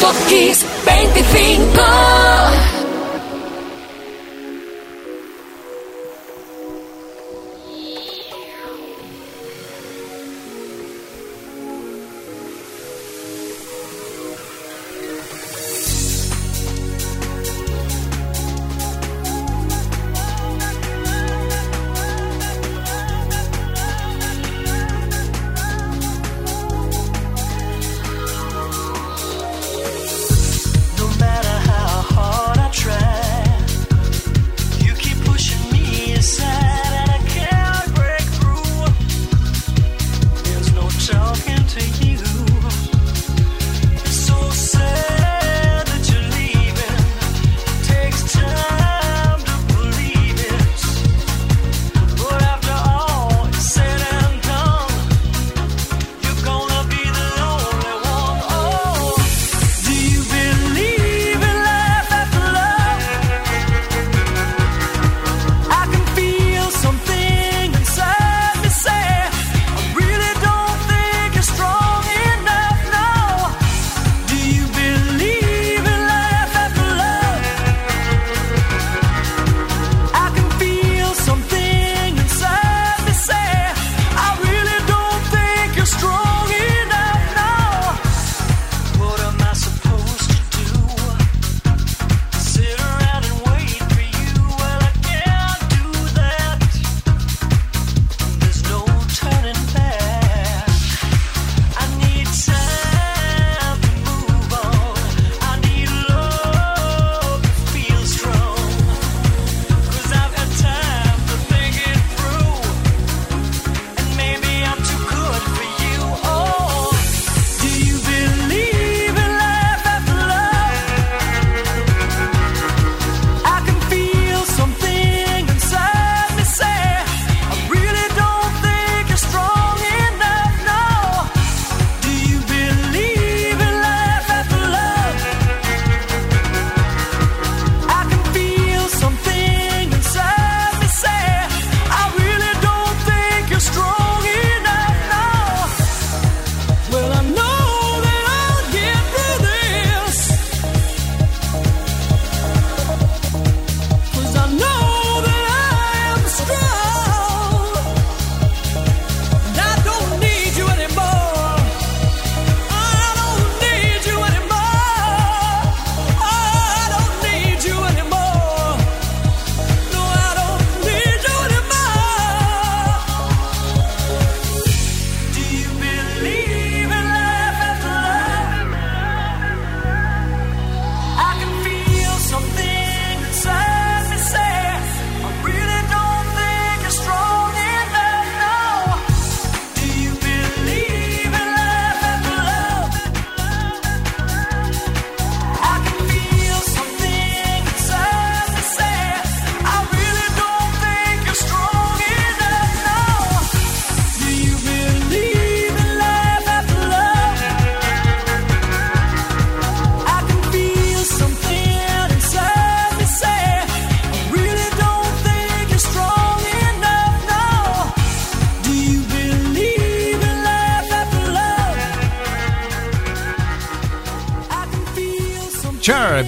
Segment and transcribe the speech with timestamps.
[0.00, 2.17] Top Kiss 25.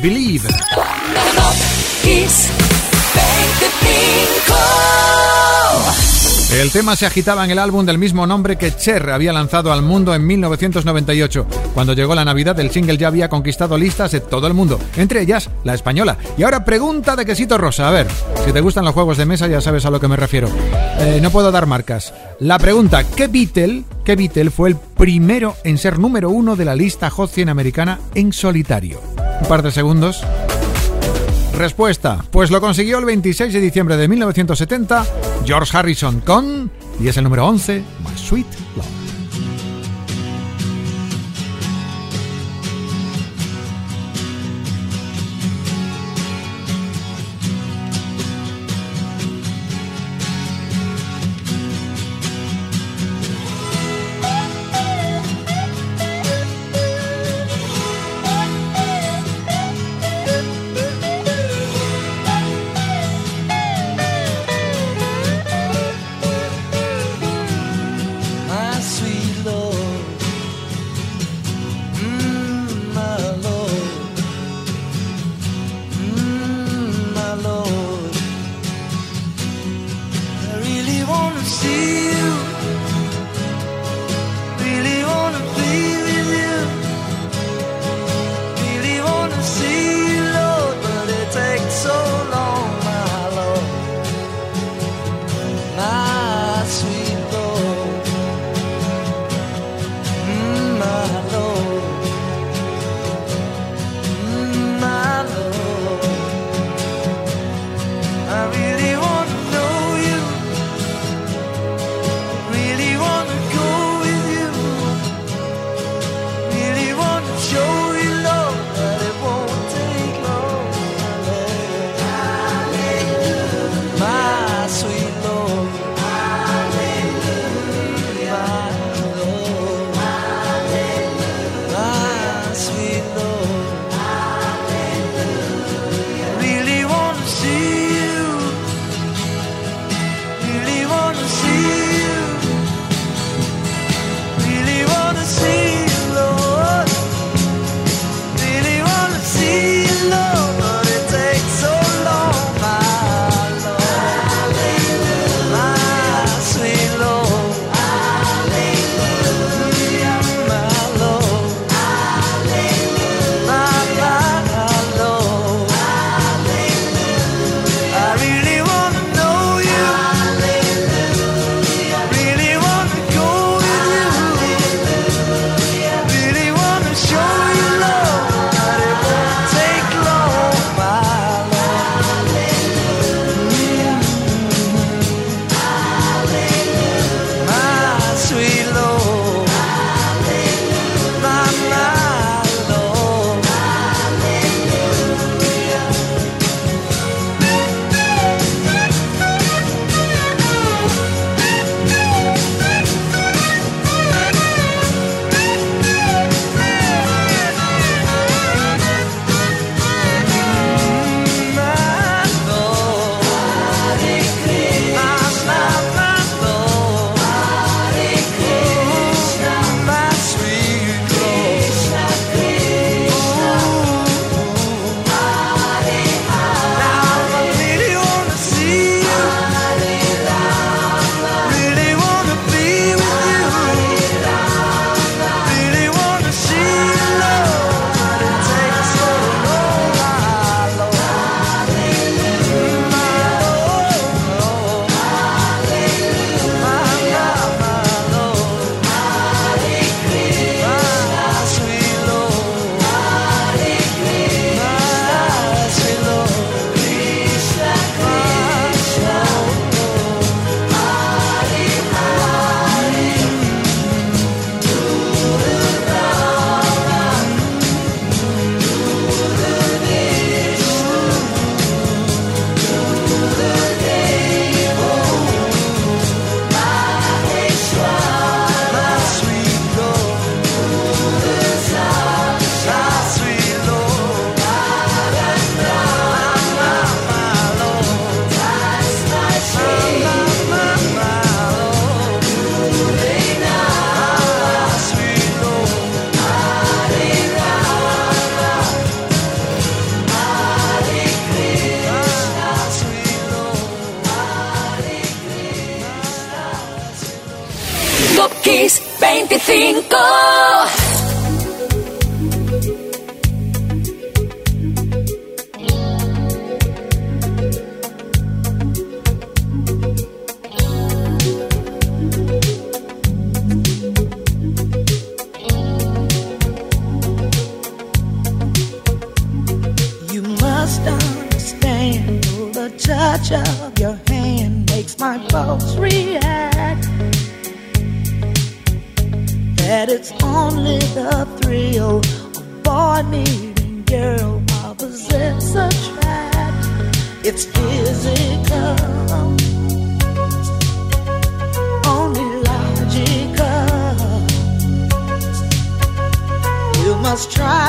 [0.03, 0.49] Believe.
[6.53, 9.83] El tema se agitaba en el álbum del mismo nombre que Cher había lanzado al
[9.83, 11.47] mundo en 1998.
[11.75, 15.21] Cuando llegó la Navidad, el single ya había conquistado listas de todo el mundo, entre
[15.21, 16.17] ellas la española.
[16.39, 17.89] Y ahora pregunta de quesito rosa.
[17.89, 18.07] A ver,
[18.45, 20.49] si te gustan los juegos de mesa ya sabes a lo que me refiero.
[20.99, 22.15] Eh, no puedo dar marcas.
[22.41, 26.75] La pregunta, ¿qué Beatle, ¿qué Beatle fue el primero en ser número uno de la
[26.75, 29.20] lista Hot 100 americana en solitario?
[29.41, 30.23] Un par de segundos.
[31.57, 32.25] Respuesta.
[32.31, 35.07] Pues lo consiguió el 26 de diciembre de 1970
[35.45, 36.71] George Harrison con,
[37.01, 38.47] y es el número 11, My Sweet
[38.77, 39.00] Love.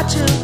[0.03, 0.40] Must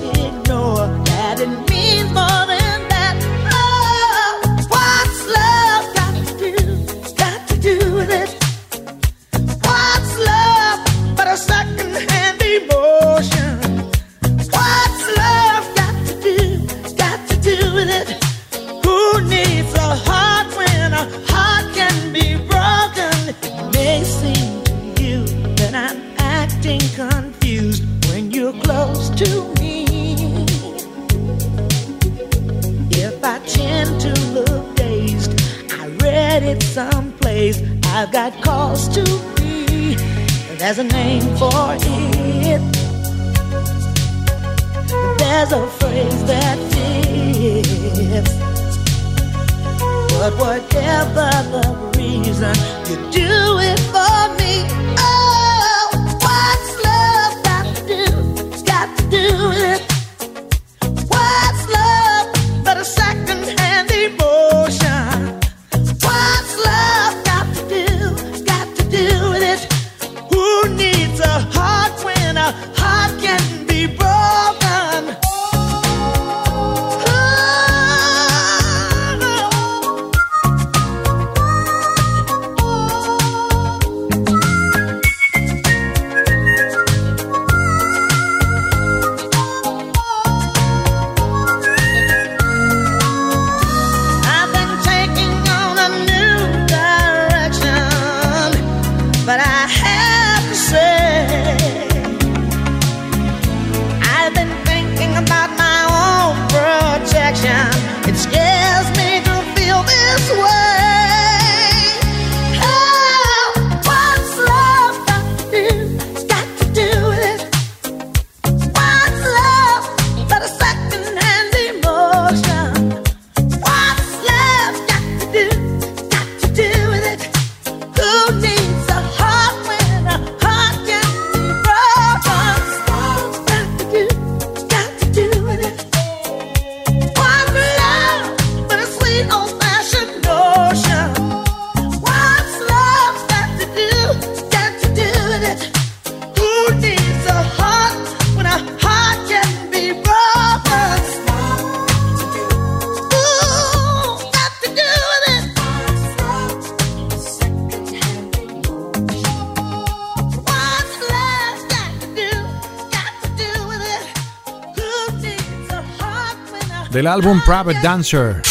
[167.17, 168.41] álbum Private Dancer.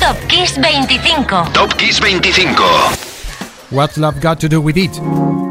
[0.00, 1.52] Top Kiss 25.
[1.52, 2.64] Top Kiss 25.
[3.70, 4.92] What's Love Got to Do With It.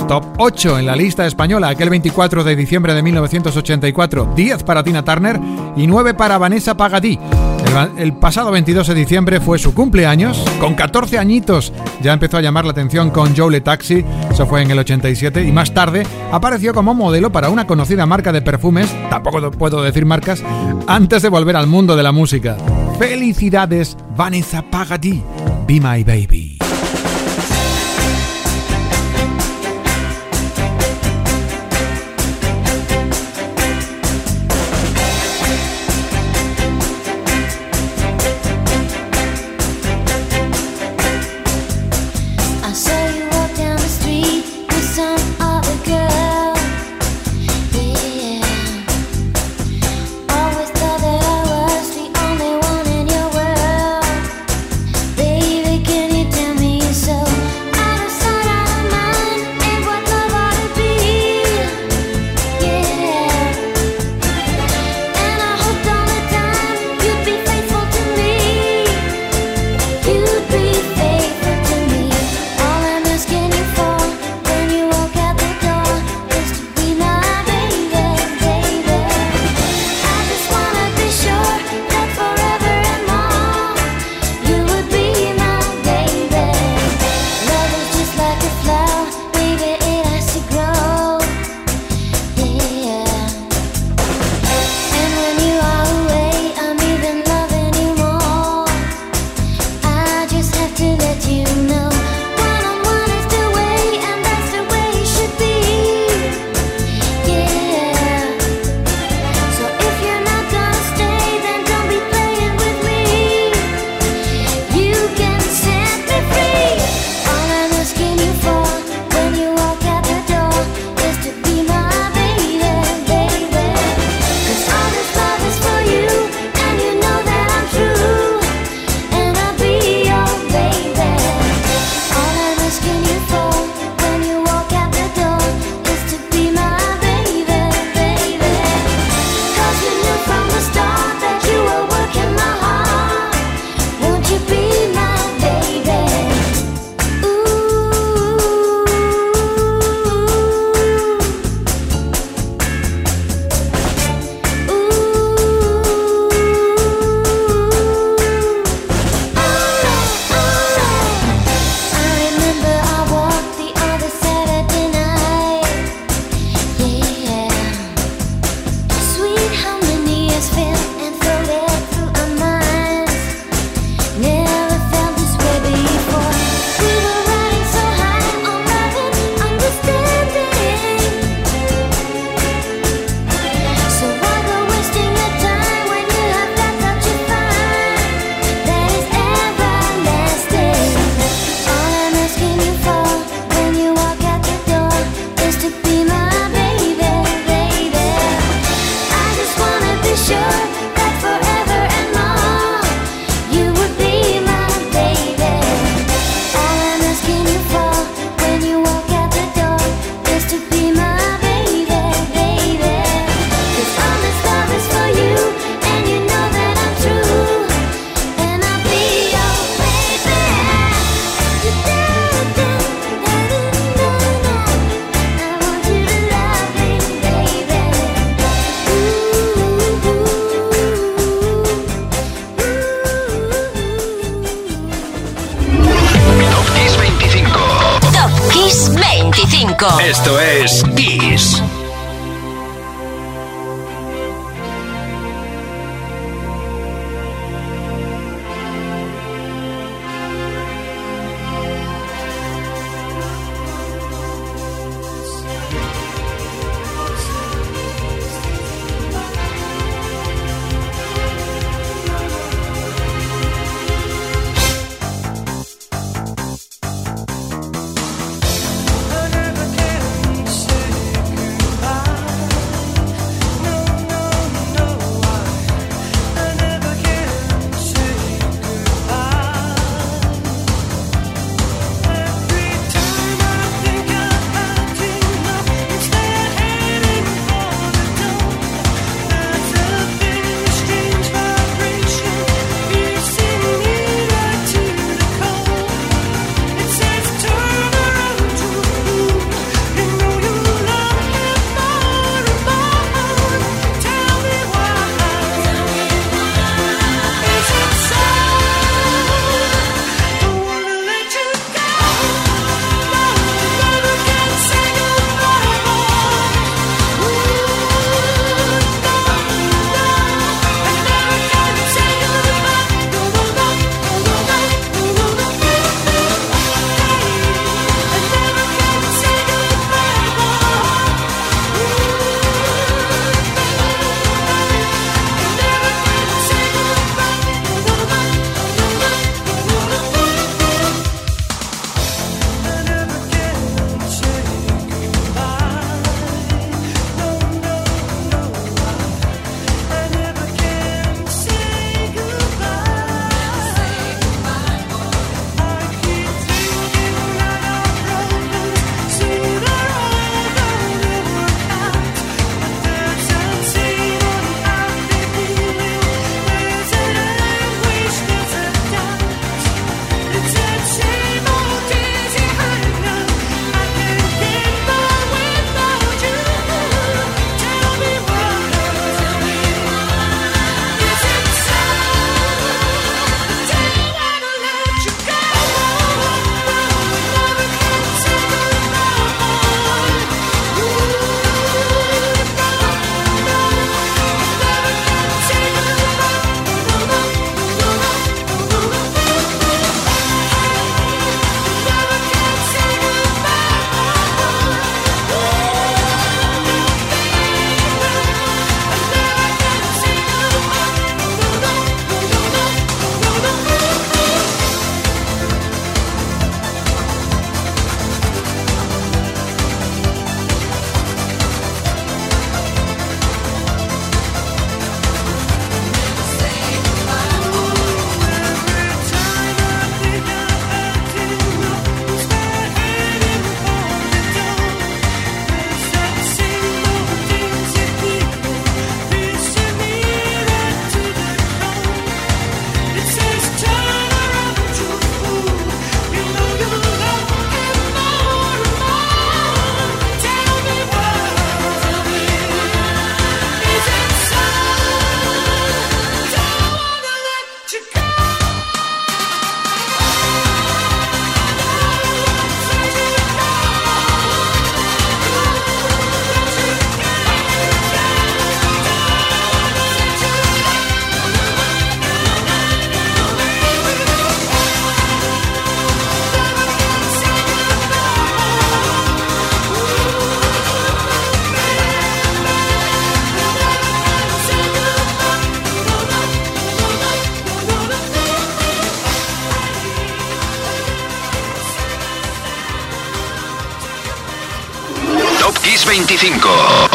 [0.09, 4.33] Top 8 en la lista española aquel 24 de diciembre de 1984.
[4.35, 5.39] 10 para Tina Turner
[5.77, 7.17] y 9 para Vanessa Pagadí.
[7.97, 10.43] El, pasado 22 de diciembre fue su cumpleaños.
[10.59, 11.71] Con 14 añitos
[12.01, 15.43] ya empezó a llamar la atención con Joe Le Taxi, eso fue en el 87,
[15.43, 20.05] y más tarde apareció como modelo para una conocida marca de perfumes, tampoco puedo decir
[20.05, 20.43] marcas,
[20.87, 22.57] antes de volver al mundo de la música.
[22.97, 25.23] Felicidades, Vanessa Pagadi,
[25.67, 26.58] Be My Baby.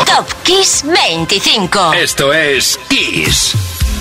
[0.07, 1.95] Top Kiss 25.
[1.95, 3.53] Esto es Kiss.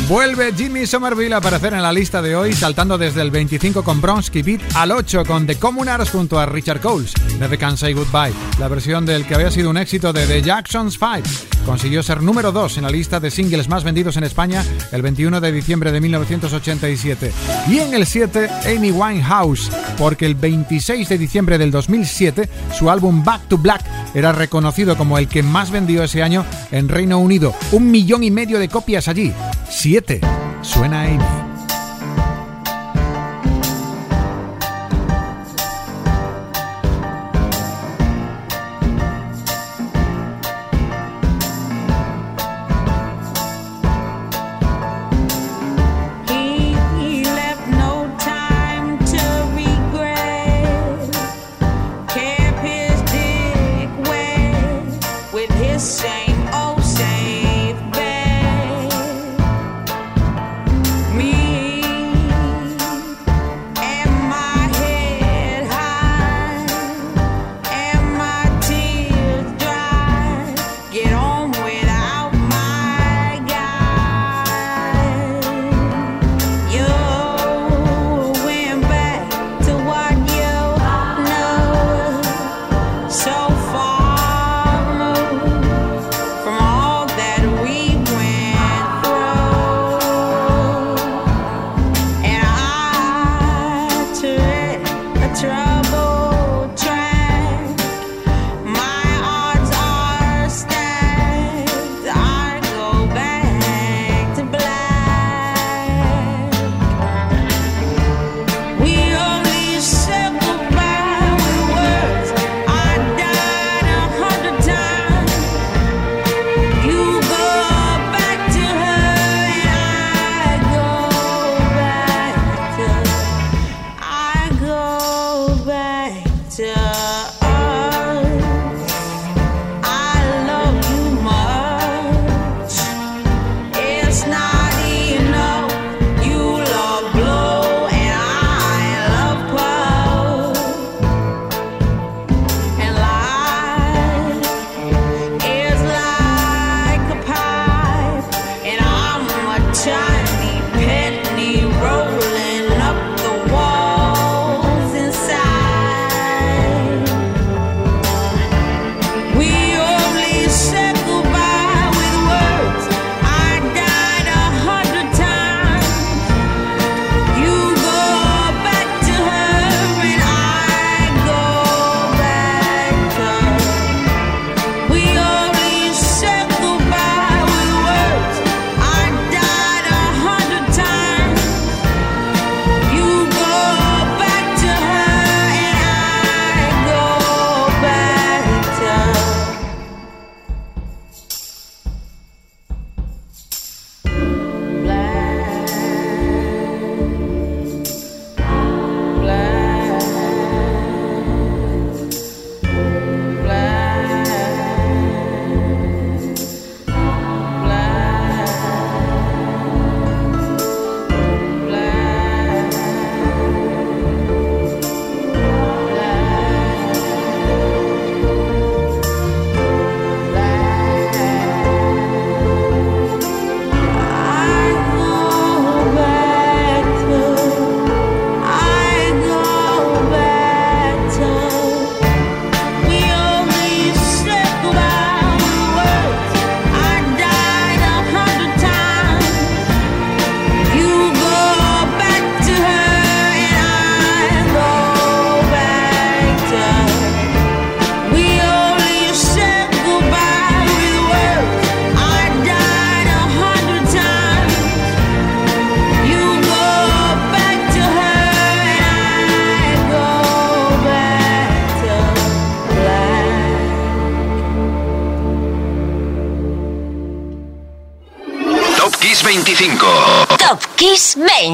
[0.07, 3.99] Vuelve Jimmy Somerville a aparecer en la lista de hoy, saltando desde el 25 con
[3.99, 8.35] Bronsky Beat al 8 con The Communards junto a Richard Coles, Never Can Say Goodbye,
[8.59, 11.52] la versión del que había sido un éxito de The Jacksons 5.
[11.65, 15.41] Consiguió ser número 2 en la lista de singles más vendidos en España el 21
[15.41, 17.31] de diciembre de 1987.
[17.69, 23.23] Y en el 7, Amy Winehouse, porque el 26 de diciembre del 2007 su álbum
[23.23, 27.53] Back to Black era reconocido como el que más vendió ese año en Reino Unido.
[27.71, 29.33] Un millón y medio de copias allí.
[29.69, 30.21] 7.
[30.61, 31.52] Suena Amy.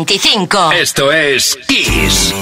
[0.10, 0.72] 25.
[0.72, 2.34] Esto es Kiss.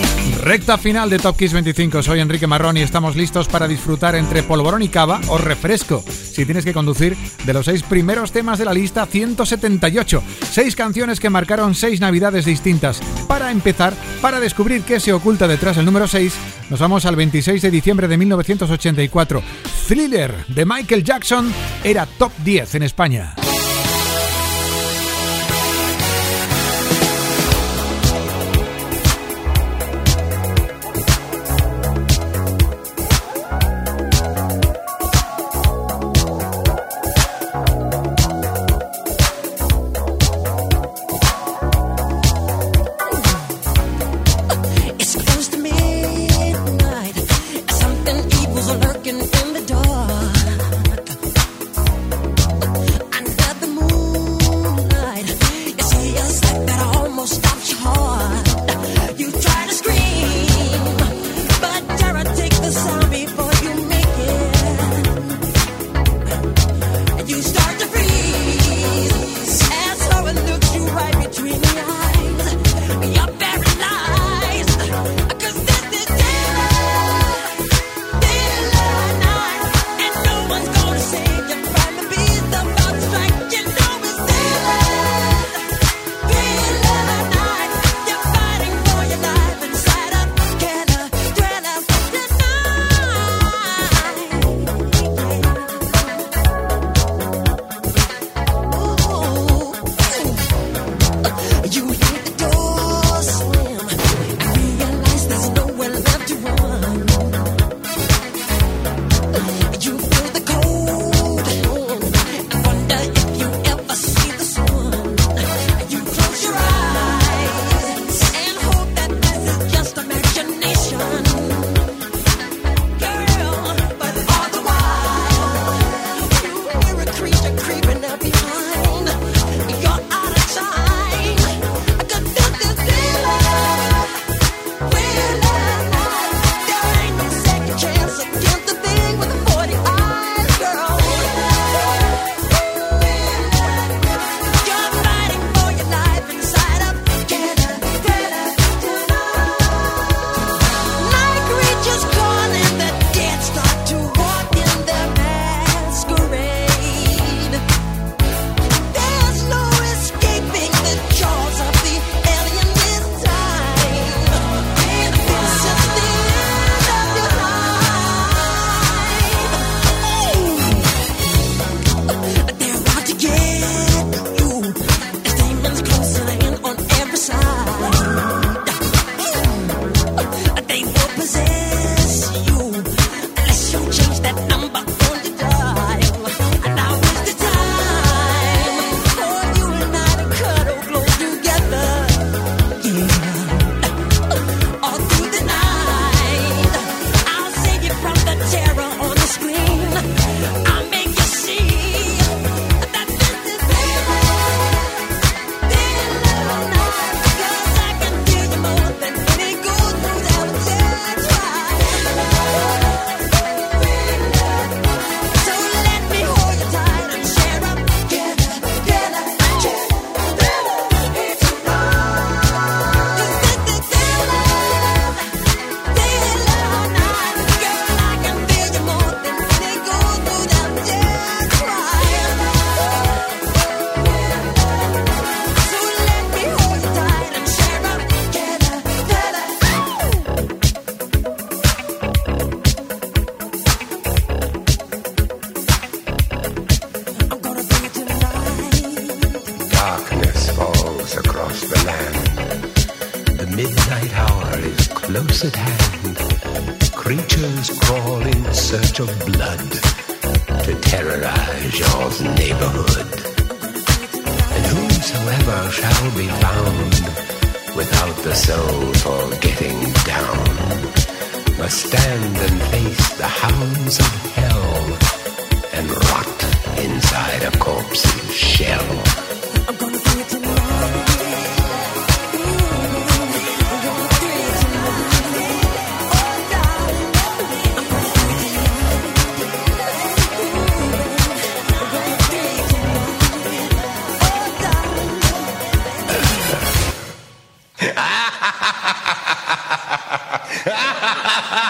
[0.42, 2.02] Recta final de Top Kiss 25.
[2.02, 6.02] Soy Enrique Marrón y estamos listos para disfrutar entre polvorón y cava o refresco.
[6.08, 10.24] Si tienes que conducir de los seis primeros temas de la lista 178.
[10.50, 13.02] Seis canciones que marcaron seis navidades distintas.
[13.28, 16.34] Para empezar, para descubrir qué se oculta detrás del número 6,
[16.70, 19.44] nos vamos al 26 de diciembre de 1984.
[19.90, 21.54] Thriller de Michael Jackson
[21.84, 23.36] era top 10 en España.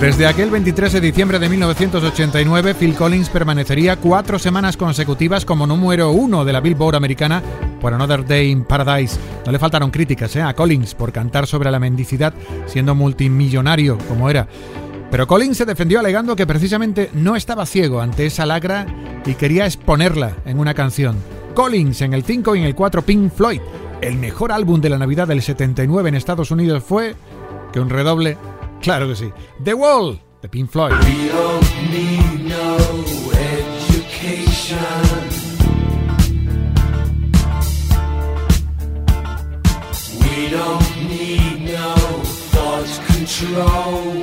[0.00, 6.10] Desde aquel 23 de diciembre de 1989, Phil Collins permanecería cuatro semanas consecutivas como número
[6.10, 7.42] uno de la Billboard americana
[7.80, 9.18] por Another Day in Paradise.
[9.46, 10.42] No le faltaron críticas ¿eh?
[10.42, 12.34] a Collins por cantar sobre la mendicidad
[12.66, 14.46] siendo multimillonario como era.
[15.10, 18.86] Pero Collins se defendió alegando que precisamente no estaba ciego ante esa lagra
[19.24, 21.16] y quería exponerla en una canción.
[21.54, 23.62] Collins en el 5 y en el 4 Pink Floyd.
[24.02, 27.14] El mejor álbum de la Navidad del 79 en Estados Unidos fue
[27.72, 28.36] que un redoble
[28.82, 29.32] Claro que sí.
[29.64, 30.92] The Wall, de Pink Floyd.
[30.92, 32.76] We don't need no
[33.32, 34.76] education.
[40.20, 41.94] We don't need no
[42.52, 44.22] thought control.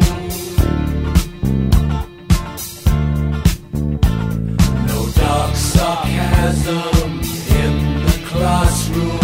[4.87, 7.21] No dark sarcasm
[7.61, 9.22] in the classroom.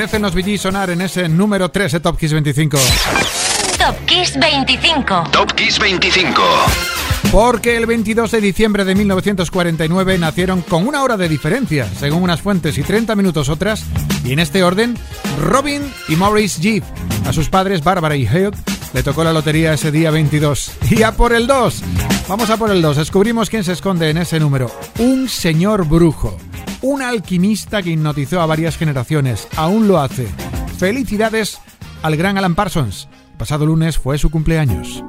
[0.00, 2.78] Merecen los VG sonar en ese número 3 de Top Kiss 25.
[3.76, 5.24] Top Kiss 25.
[5.30, 6.42] Top Kiss 25.
[7.30, 12.40] Porque el 22 de diciembre de 1949 nacieron con una hora de diferencia, según unas
[12.40, 13.84] fuentes, y 30 minutos otras,
[14.24, 14.96] y en este orden,
[15.38, 16.84] Robin y Maurice Jeep.
[17.26, 18.56] A sus padres, Barbara y Hugh,
[18.94, 20.72] le tocó la lotería ese día 22.
[20.92, 21.82] Y a por el 2.
[22.26, 22.96] Vamos a por el 2.
[22.96, 24.70] Descubrimos quién se esconde en ese número.
[24.98, 26.38] Un señor brujo.
[26.82, 29.46] Un alquimista que hipnotizó a varias generaciones.
[29.56, 30.28] Aún lo hace.
[30.78, 31.58] Felicidades
[32.02, 33.08] al gran Alan Parsons.
[33.36, 35.04] Pasado lunes fue su cumpleaños.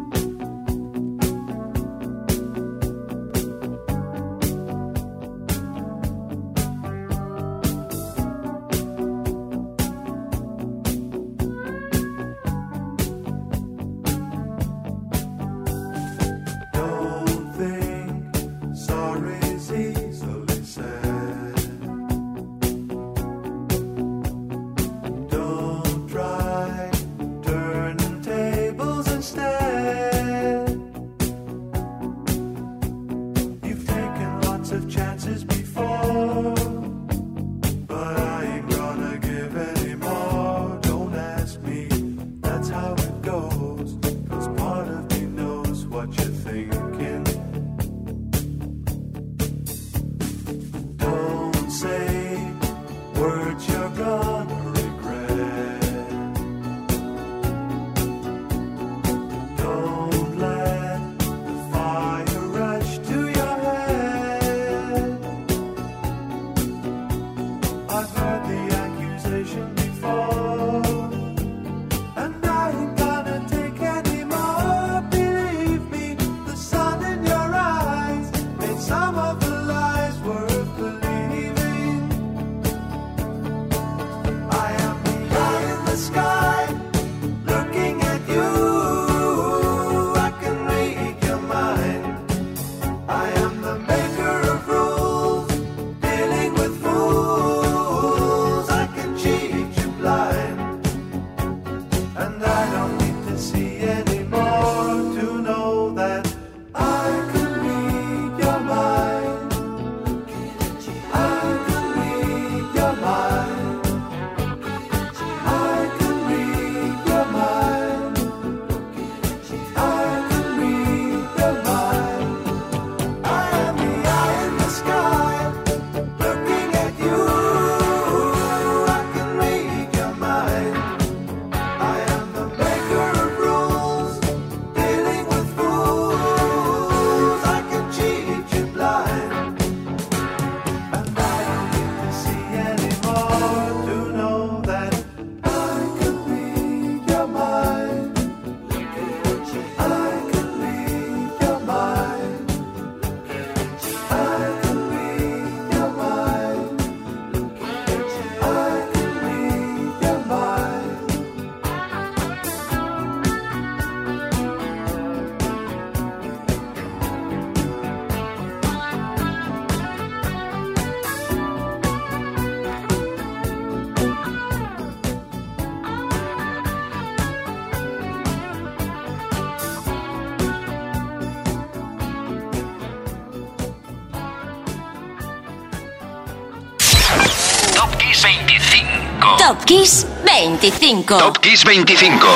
[187.82, 189.38] Top Kiss 25.
[189.40, 191.18] Top Kiss 25.
[191.18, 192.28] Top Kiss 25.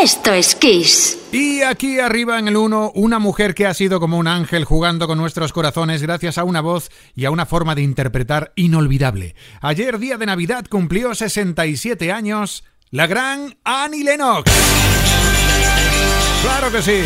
[0.00, 1.18] Esto es Kiss.
[1.32, 5.08] Y aquí arriba en el 1, una mujer que ha sido como un ángel jugando
[5.08, 9.34] con nuestros corazones gracias a una voz y a una forma de interpretar inolvidable.
[9.62, 12.62] Ayer, día de Navidad, cumplió 67 años
[12.92, 14.48] la gran Annie Lennox.
[16.42, 17.02] Claro que sí.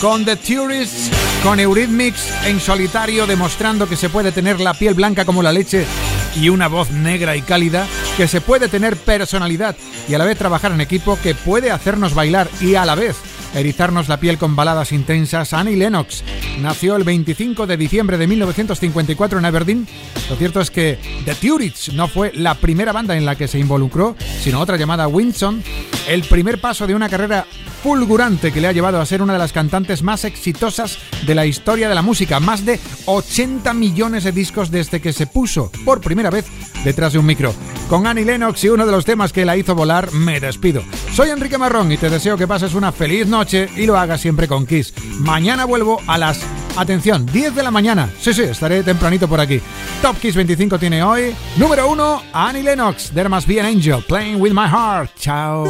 [0.00, 1.12] Con The Tourists,
[1.44, 5.86] con Eurythmics en solitario, demostrando que se puede tener la piel blanca como la leche
[6.36, 9.76] y una voz negra y cálida, que se puede tener personalidad
[10.08, 13.16] y a la vez trabajar en equipo, que puede hacernos bailar y a la vez
[13.54, 15.52] erizarnos la piel con baladas intensas.
[15.52, 16.24] Annie Lennox
[16.60, 19.88] nació el 25 de diciembre de 1954 en Aberdeen.
[20.28, 23.58] Lo cierto es que The Tourists no fue la primera banda en la que se
[23.58, 25.62] involucró, sino otra llamada Winson.
[26.08, 27.46] El primer paso de una carrera
[27.82, 31.46] fulgurante que le ha llevado a ser una de las cantantes más exitosas de la
[31.46, 32.38] historia de la música.
[32.38, 36.46] Más de 80 millones de discos desde que se puso por primera vez
[36.84, 37.52] detrás de un micro.
[37.88, 40.82] Con Annie Lennox y uno de los temas que la hizo volar, me despido.
[41.12, 44.46] Soy Enrique Marrón y te deseo que pases una feliz noche y lo hagas siempre
[44.46, 44.94] con Kiss.
[45.20, 46.40] Mañana vuelvo a las
[46.76, 48.08] Atención, 10 de la mañana.
[48.18, 49.60] Sí, sí, estaré tempranito por aquí.
[50.00, 51.34] Top Kiss 25 tiene hoy.
[51.56, 53.10] Número 1, Annie Lennox.
[53.12, 55.10] There must be an angel playing with my heart.
[55.18, 55.64] Chao.